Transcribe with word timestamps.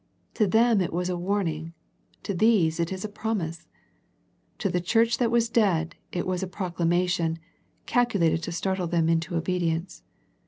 To 0.33 0.47
them 0.47 0.81
it 0.81 0.91
was 0.91 1.09
a 1.09 1.15
warn 1.15 1.47
ing. 1.47 1.73
To 2.23 2.33
these 2.33 2.79
it 2.79 2.91
is 2.91 3.05
a 3.05 3.07
promise. 3.07 3.67
To 4.57 4.67
the 4.67 4.81
church 4.81 5.19
that 5.19 5.29
was 5.29 5.47
dead, 5.47 5.95
it 6.11 6.25
was 6.25 6.41
a 6.41 6.47
proclamation, 6.47 7.37
calcu 7.85 8.19
lated 8.19 8.41
to 8.41 8.51
startle 8.51 8.87
them 8.87 9.07
into 9.07 9.35
obedience. 9.35 10.01